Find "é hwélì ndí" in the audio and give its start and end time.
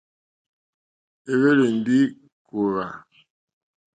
1.31-1.99